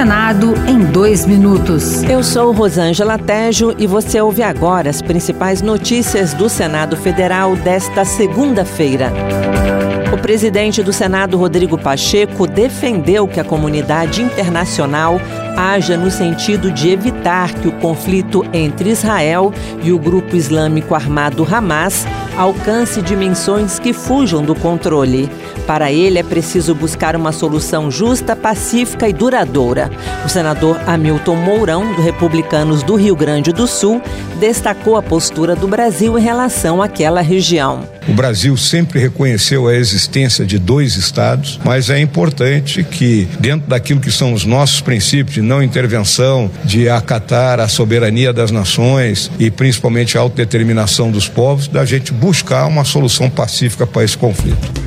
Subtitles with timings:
[0.00, 2.02] Senado em dois minutos.
[2.04, 8.02] Eu sou Rosângela Tejo e você ouve agora as principais notícias do Senado Federal desta
[8.02, 9.12] segunda-feira.
[10.10, 15.20] O presidente do Senado, Rodrigo Pacheco, defendeu que a comunidade internacional
[15.54, 21.44] haja no sentido de evitar que o conflito entre Israel e o grupo islâmico armado
[21.44, 25.30] Hamas alcance dimensões que fujam do controle.
[25.66, 29.90] Para ele, é preciso buscar uma solução justa, pacífica e duradoura.
[30.24, 34.02] O senador Hamilton Mourão, do Republicanos do Rio Grande do Sul,
[34.40, 37.86] destacou a postura do Brasil em relação àquela região.
[38.08, 44.00] O Brasil sempre reconheceu a existência de dois estados, mas é importante que, dentro daquilo
[44.00, 49.50] que são os nossos princípios de não intervenção, de acatar a soberania das nações e
[49.50, 52.29] principalmente a autodeterminação dos povos, da gente buscar
[52.66, 54.80] uma solução pacífica para esse conflito.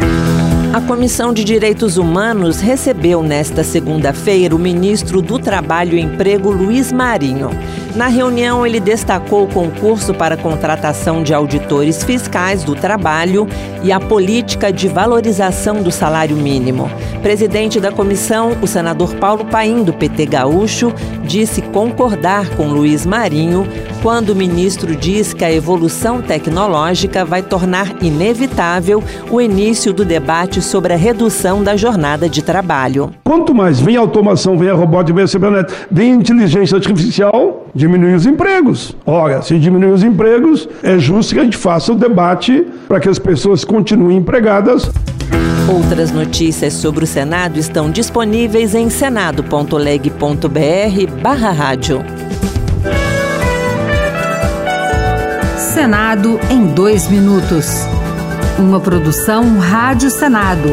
[0.73, 6.91] A Comissão de Direitos Humanos recebeu nesta segunda-feira o ministro do Trabalho e Emprego, Luiz
[6.91, 7.51] Marinho.
[7.95, 13.48] Na reunião, ele destacou o concurso para contratação de auditores fiscais do trabalho
[13.84, 16.90] e a política de valorização do salário mínimo.
[17.21, 20.91] Presidente da comissão, o senador Paulo Paim, do PT Gaúcho,
[21.34, 23.65] disse concordar com Luiz Marinho
[24.03, 30.62] quando o ministro diz que a evolução tecnológica vai tornar inevitável o início do debate
[30.62, 33.09] sobre a redução da jornada de trabalho.
[33.23, 38.13] Quanto mais vem automação, vem a robótica, vem a cibernética, vem a inteligência artificial, diminui
[38.13, 38.95] os empregos.
[39.03, 43.09] Ora, se diminuir os empregos, é justo que a gente faça o debate para que
[43.09, 44.91] as pessoas continuem empregadas.
[45.67, 52.03] Outras notícias sobre o Senado estão disponíveis em senado.leg.br barra rádio.
[55.57, 57.87] Senado em dois minutos.
[58.59, 60.69] Uma produção Rádio Senado.